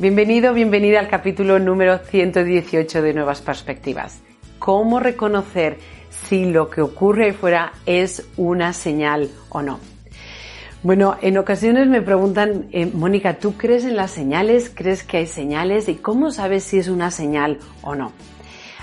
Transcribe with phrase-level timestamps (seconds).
[0.00, 4.22] Bienvenido, bienvenida al capítulo número 118 de Nuevas Perspectivas.
[4.58, 5.76] ¿Cómo reconocer
[6.08, 9.78] si lo que ocurre ahí fuera es una señal o no?
[10.82, 14.72] Bueno, en ocasiones me preguntan, eh, Mónica, ¿tú crees en las señales?
[14.74, 15.86] ¿Crees que hay señales?
[15.90, 18.12] ¿Y cómo sabes si es una señal o no?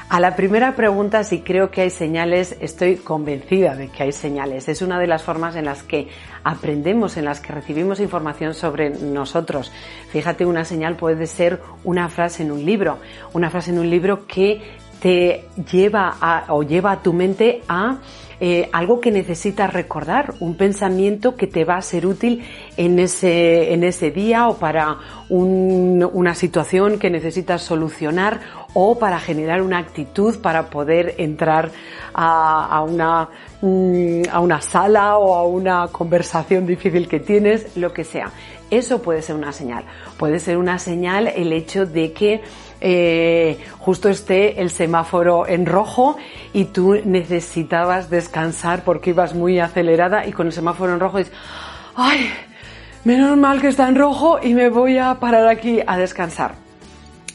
[0.10, 4.70] A la primera pregunta, si creo que hay señales, estoy convencida de que hay señales.
[4.70, 6.08] Es una de las formas en las que
[6.46, 9.70] aprendemos, en las que recibimos información sobre nosotros.
[10.10, 13.00] Fíjate, una señal puede ser una frase en un libro,
[13.34, 14.62] una frase en un libro que
[15.02, 17.98] te lleva a, o lleva a tu mente a
[18.40, 22.44] eh, algo que necesitas recordar, un pensamiento que te va a ser útil
[22.78, 24.98] en ese, en ese día o para
[25.30, 28.40] una situación que necesitas solucionar
[28.74, 31.72] o para generar una actitud para poder entrar
[32.14, 33.30] a, una,
[33.62, 38.32] mm, a una sala o a una conversación difícil que tienes, lo que sea.
[38.70, 39.86] Eso puede ser una señal.
[40.18, 42.42] Puede ser una señal el hecho de que
[42.80, 46.18] eh, justo esté el semáforo en rojo
[46.54, 51.34] y tú necesitabas descansar porque ibas muy acelerada y con el semáforo en rojo dices,
[51.96, 52.30] ay,
[53.04, 56.56] menos mal que está en rojo y me voy a parar aquí a descansar.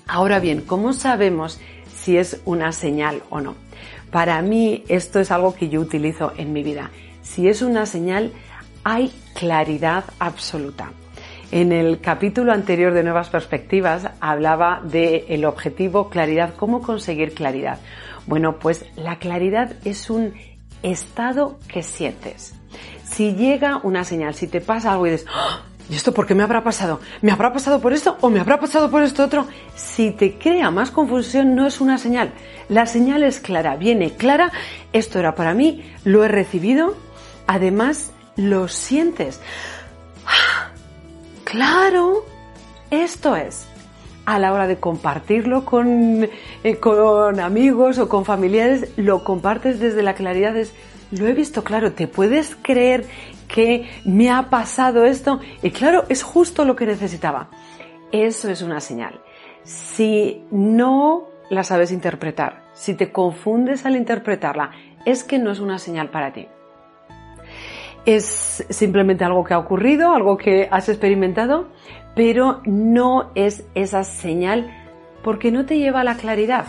[0.06, 1.58] Ahora bien, ¿cómo sabemos
[1.94, 3.54] si es una señal o no?
[4.10, 6.90] Para mí esto es algo que yo utilizo en mi vida.
[7.22, 8.32] Si es una señal,
[8.84, 10.92] hay claridad absoluta.
[11.52, 17.78] En el capítulo anterior de Nuevas Perspectivas hablaba del el objetivo claridad, cómo conseguir claridad.
[18.26, 20.32] Bueno, pues la claridad es un
[20.82, 22.54] estado que sientes.
[23.04, 25.60] Si llega una señal, si te pasa algo y dices, ¡Ah!
[25.90, 27.00] ¿y esto por qué me habrá pasado?
[27.20, 29.46] ¿Me habrá pasado por esto o me habrá pasado por esto otro?
[29.74, 32.32] Si te crea más confusión, no es una señal.
[32.70, 34.50] La señal es clara, viene clara,
[34.94, 36.96] esto era para mí, lo he recibido,
[37.46, 39.38] además lo sientes.
[41.52, 42.24] Claro,
[42.90, 43.68] esto es.
[44.24, 46.26] A la hora de compartirlo con,
[46.64, 50.56] eh, con amigos o con familiares, lo compartes desde la claridad.
[50.56, 50.72] Es,
[51.10, 53.04] lo he visto claro, ¿te puedes creer
[53.48, 55.40] que me ha pasado esto?
[55.62, 57.50] Y claro, es justo lo que necesitaba.
[58.12, 59.20] Eso es una señal.
[59.62, 64.70] Si no la sabes interpretar, si te confundes al interpretarla,
[65.04, 66.48] es que no es una señal para ti
[68.06, 71.68] es simplemente algo que ha ocurrido, algo que has experimentado,
[72.14, 74.70] pero no es esa señal
[75.22, 76.66] porque no te lleva a la claridad.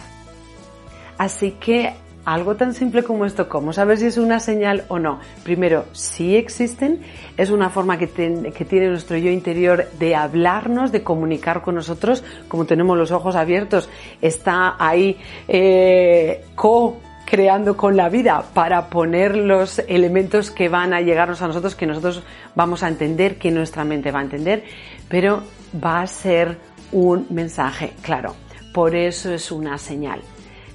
[1.17, 1.93] Así que
[2.25, 5.19] algo tan simple como esto, ¿cómo saber si es una señal o no?
[5.43, 7.01] Primero, si existen,
[7.35, 12.65] es una forma que, tiene nuestro yo interior de hablarnos, de comunicar con nosotros, como
[12.65, 13.89] tenemos los ojos abiertos,
[14.21, 15.17] está ahí
[15.49, 16.97] eh, co
[17.33, 21.87] creando con la vida para poner los elementos que van a llegarnos a nosotros, que
[21.87, 22.21] nosotros
[22.53, 24.63] vamos a entender, que nuestra mente va a entender,
[25.09, 25.41] pero
[25.83, 26.59] va a ser
[26.91, 28.35] un mensaje claro.
[28.71, 30.21] Por eso es una señal.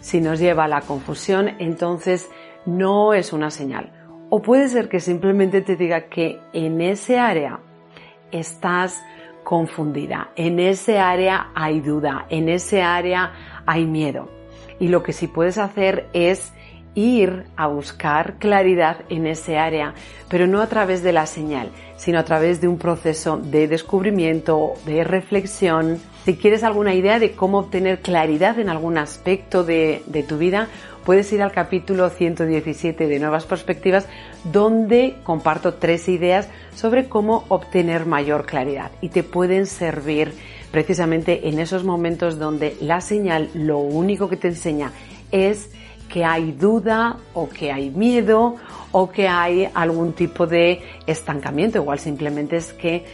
[0.00, 2.28] Si nos lleva a la confusión, entonces
[2.66, 3.92] no es una señal.
[4.28, 7.60] O puede ser que simplemente te diga que en ese área
[8.32, 9.00] estás
[9.44, 14.38] confundida, en ese área hay duda, en ese área hay miedo
[14.78, 16.53] y lo que sí puedes hacer es
[16.94, 19.94] ir a buscar claridad en ese área,
[20.28, 24.72] pero no a través de la señal, sino a través de un proceso de descubrimiento,
[24.84, 26.00] de reflexión.
[26.25, 30.67] Si quieres alguna idea de cómo obtener claridad en algún aspecto de, tu vida,
[31.05, 34.09] puedes ir al capítulo 117 de Nuevas Perspectivas,
[34.43, 40.33] donde comparto tres ideas sobre cómo obtener mayor claridad y te pueden servir
[40.71, 44.93] precisamente en esos momentos donde la señal lo único que te enseña
[45.31, 45.71] es
[46.09, 48.56] que hay duda o que hay miedo
[48.93, 51.79] o que hay algún tipo de estancamiento.
[51.79, 53.05] Igual simplemente es que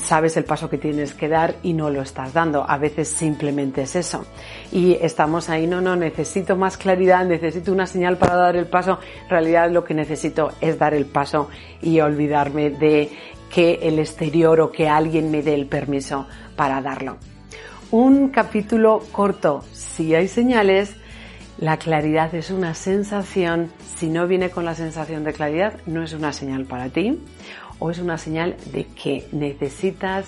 [0.00, 2.64] sabes el paso que tienes que dar y no lo estás dando.
[2.68, 4.24] A veces simplemente es eso.
[4.70, 9.00] Y estamos ahí, no, no, necesito más claridad, necesito una señal para dar el paso.
[9.24, 11.48] En realidad lo que necesito es dar el paso
[11.82, 13.10] y olvidarme de
[13.52, 16.26] que el exterior o que alguien me dé el permiso
[16.56, 17.16] para darlo.
[17.90, 19.64] Un capítulo corto.
[19.72, 20.96] Si hay señales,
[21.58, 23.70] la claridad es una sensación.
[23.96, 27.18] Si no viene con la sensación de claridad, no es una señal para ti
[27.78, 30.26] o es una señal de que necesitas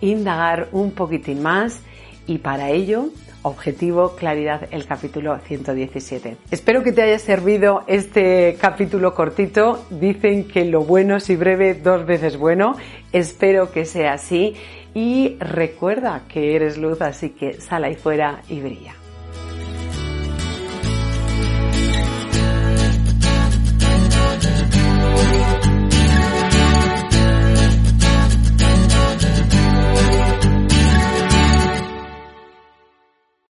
[0.00, 1.80] indagar un poquitín más
[2.26, 3.08] y para ello
[3.46, 6.38] Objetivo, claridad, el capítulo 117.
[6.50, 9.84] Espero que te haya servido este capítulo cortito.
[9.90, 12.74] Dicen que lo bueno si breve dos veces bueno.
[13.12, 14.54] Espero que sea así
[14.94, 18.94] y recuerda que eres luz, así que sal ahí fuera y brilla.